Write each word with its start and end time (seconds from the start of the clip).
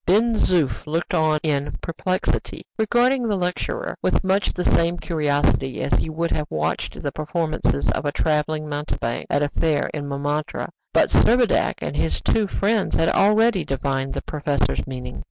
Ben 0.03 0.35
Zoof 0.35 0.87
looked 0.87 1.13
on 1.13 1.39
in 1.43 1.77
perplexity, 1.79 2.65
regarding 2.79 3.27
the 3.27 3.35
lecturer 3.35 3.95
with 4.01 4.23
much 4.23 4.51
the 4.51 4.65
same 4.65 4.97
curiosity 4.97 5.83
as 5.83 5.93
he 5.93 6.09
would 6.09 6.31
have 6.31 6.49
watched 6.49 6.99
the 6.99 7.11
performances 7.11 7.87
of 7.91 8.03
a 8.05 8.11
traveling 8.11 8.67
mountebank 8.67 9.27
at 9.29 9.43
a 9.43 9.49
fair 9.49 9.91
in 9.93 10.07
Montmartre; 10.07 10.69
but 10.91 11.11
Servadac 11.11 11.75
and 11.83 11.95
his 11.95 12.19
two 12.19 12.47
friends 12.47 12.95
had 12.95 13.09
already 13.09 13.63
divined 13.63 14.13
the 14.15 14.23
professor's 14.23 14.87
meaning. 14.87 15.19